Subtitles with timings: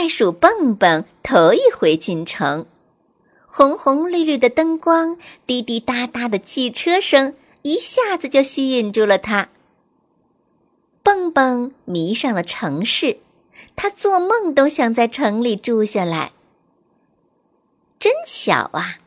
[0.00, 2.66] 袋鼠蹦蹦头一回进城，
[3.48, 9.48] 红红绿绿的灯光，滴滴答答的汽车声，一下子就吸引住了他。
[11.02, 13.18] 蹦蹦迷上了城市，
[13.74, 16.30] 他做梦都想在城里住下来。
[17.98, 19.00] 真巧啊！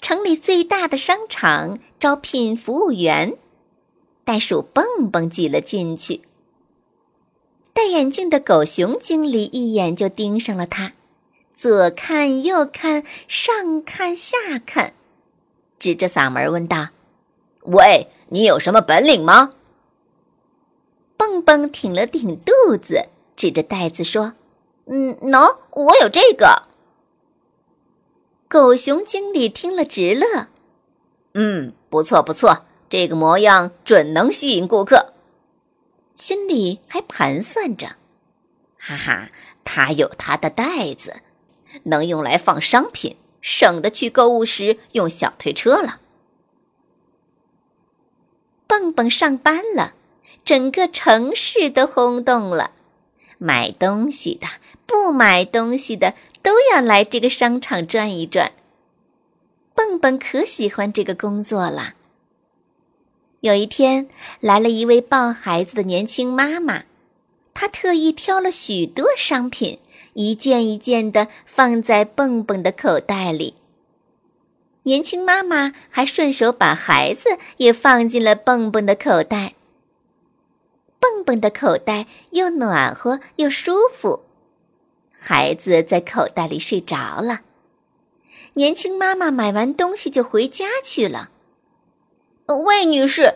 [0.00, 3.36] 城里最大的商场招聘服务员，
[4.22, 6.20] 袋鼠蹦蹦挤了进去。
[7.76, 10.94] 戴眼镜的狗熊经理一眼就盯上了他，
[11.54, 14.94] 左看右看，上看下看，
[15.78, 16.88] 指着嗓门问道
[17.64, 19.52] ：“喂，你有什么本领吗？”
[21.18, 24.32] 蹦蹦挺了挺肚子，指着袋子说
[24.88, 26.62] ：“嗯，喏，我有这个。”
[28.48, 30.46] 狗熊经理听了直乐
[31.34, 35.12] ：“嗯，不错不错，这个模样准能吸引顾客。”
[36.16, 37.96] 心里还盘算着，
[38.78, 39.30] 哈哈，
[39.64, 41.20] 他有他的袋子，
[41.84, 46.00] 能用来放商品，省得去购物时用小推车了。
[48.66, 49.92] 蹦蹦上班了，
[50.42, 52.70] 整个城市都轰动了，
[53.36, 54.46] 买东西的、
[54.86, 58.52] 不买东西的都要来这个商场转一转。
[59.74, 61.95] 蹦蹦可喜欢这个工作了。
[63.46, 64.08] 有一天，
[64.40, 66.82] 来了一位抱孩子的年轻妈妈，
[67.54, 69.78] 她特意挑了许多商品，
[70.14, 73.54] 一件一件的放在蹦蹦的口袋里。
[74.82, 79.54] 年轻妈妈还顺手把孩子也放进了蹦蹦的口袋。
[80.98, 84.24] 蹦蹦的口袋又暖和又舒服，
[85.12, 87.42] 孩子在口袋里睡着了。
[88.54, 91.30] 年轻妈妈买完东西就回家去了。
[92.54, 93.34] 魏女士，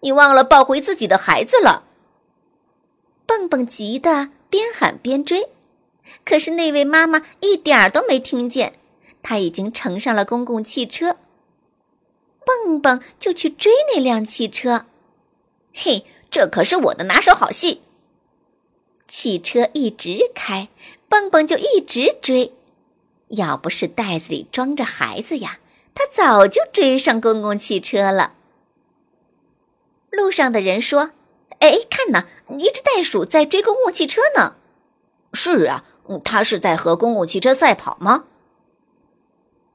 [0.00, 1.84] 你忘了抱回自己的孩子了。
[3.26, 5.48] 蹦蹦急得边喊边追，
[6.24, 8.74] 可是那位妈妈一点儿都没听见，
[9.22, 11.16] 她已经乘上了公共汽车。
[12.44, 14.86] 蹦蹦就去追那辆汽车，
[15.72, 17.82] 嘿，这可是我的拿手好戏。
[19.06, 20.68] 汽车一直开，
[21.08, 22.52] 蹦蹦就一直追，
[23.28, 25.60] 要不是袋子里装着孩子呀，
[25.94, 28.34] 他早就追上公共汽车了。
[30.10, 31.12] 路上的人说
[31.60, 32.26] ：“哎，看呐，
[32.58, 34.56] 一只袋鼠在追公共汽车呢。
[35.32, 35.84] ”“是啊，
[36.24, 38.24] 它是在和公共汽车赛跑吗？”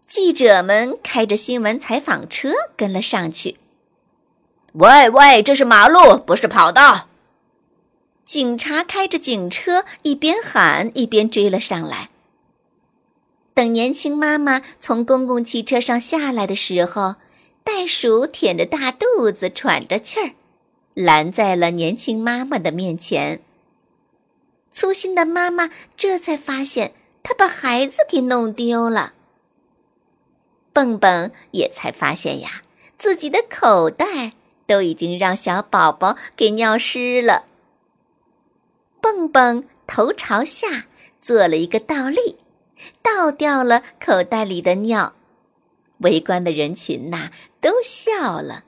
[0.07, 3.57] 记者们开着新闻采访车跟了上去。
[4.73, 7.07] “喂喂，这是马路，不是跑道。”
[8.25, 12.09] 警察开着警车一边喊一边追了上来。
[13.53, 17.15] 等年轻妈妈从公共汽车上下来的时候。
[17.65, 20.33] 袋鼠舔着大肚子，喘着气儿，
[20.93, 23.41] 拦在了年轻妈妈的面前。
[24.71, 26.93] 粗心的妈妈这才发现，
[27.23, 29.13] 她把孩子给弄丢了。
[30.71, 32.61] 蹦蹦也才发现呀，
[32.99, 34.33] 自己的口袋
[34.67, 37.45] 都已经让小宝宝给尿湿了。
[39.01, 40.85] 蹦蹦头朝下
[41.19, 42.37] 做了一个倒立，
[43.01, 45.13] 倒掉了口袋里的尿。
[45.99, 47.31] 围观的人群呐。
[47.61, 48.63] 都笑了。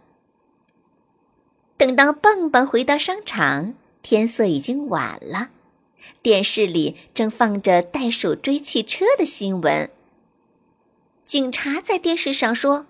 [1.77, 5.49] 等到蹦蹦回到商场，天色已经晚了。
[6.23, 9.91] 电视里正放着袋鼠追汽车的新闻。
[11.23, 12.87] 警察在电视上说：“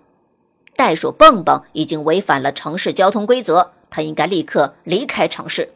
[0.77, 5.73] 袋鼠蹦蹦已经违反了城市交通规则，他应该立刻离开城市。”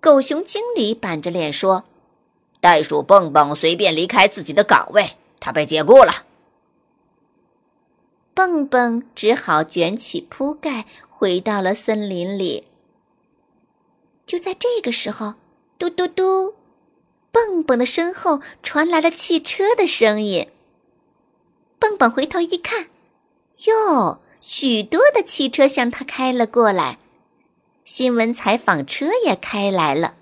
[0.00, 1.84] 狗熊经理板着脸说
[2.60, 6.26] ：“袋鼠蹦蹦随便离开自己的岗位，他被解雇了。”
[8.34, 12.66] 蹦蹦只好卷起铺盖，回到了森林里。
[14.26, 15.34] 就在这个时候，
[15.78, 16.54] 嘟嘟嘟，
[17.30, 20.48] 蹦蹦的身后传来了汽车的声音。
[21.78, 22.88] 蹦蹦回头一看，
[23.66, 26.98] 哟，许多的汽车向他开了过来，
[27.84, 30.16] 新闻采访车也开来了。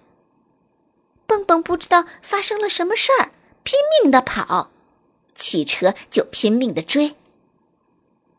[1.26, 3.32] 蹦蹦不知道发生了什么事儿，
[3.62, 4.70] 拼命的跑，
[5.35, 7.15] 汽车就拼命的追。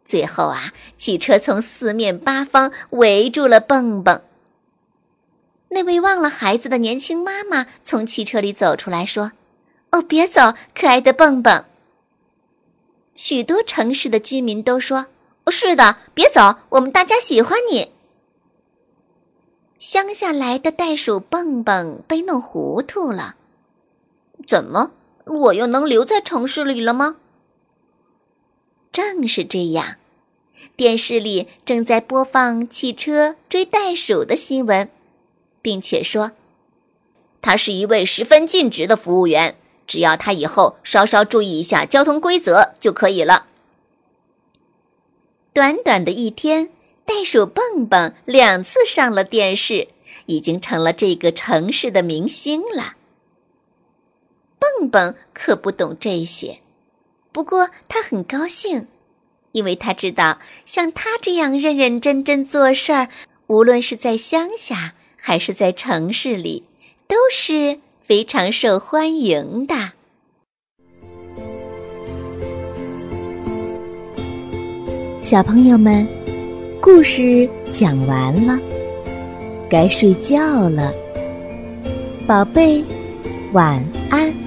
[0.05, 4.21] 最后啊，汽车从四面八方围住了蹦蹦。
[5.69, 9.31] 那位忘了孩子的年轻妈妈从汽车里走出来说
[9.91, 11.65] ：“哦，别走，可爱的蹦蹦。
[13.15, 15.07] 许多城市的居民都说
[15.50, 17.91] ：“是的，别走，我们大家喜欢你。”
[19.79, 23.35] 乡下来的袋鼠蹦蹦被弄糊涂了，
[24.47, 24.91] 怎么，
[25.25, 27.17] 我又能留在城市里了吗？
[28.93, 29.95] 正是这样，
[30.77, 34.87] 电视里正在播放汽车追袋鼠的新闻，
[35.63, 36.31] 并且说，
[37.41, 39.55] 他是一位十分尽职的服务员。
[39.85, 43.47] 只要他以后稍稍注意一下交通规则就可以了。
[45.51, 46.69] 短短的一天，
[47.03, 49.89] 袋鼠蹦蹦两次上了电视，
[50.27, 52.95] 已经成了这个城市的明星了。
[54.57, 56.61] 蹦蹦可不懂这些，
[57.33, 58.88] 不过他很高兴，
[59.51, 63.09] 因为他知道像他这样认认真真做事儿，
[63.47, 66.63] 无论是在乡下还是在城市里，
[67.07, 67.80] 都是。
[68.06, 69.74] 非常受欢迎的
[75.21, 76.06] 小朋友们，
[76.81, 78.59] 故事讲完了，
[79.69, 80.94] 该睡觉了，
[82.27, 82.83] 宝贝，
[83.53, 84.42] 晚安。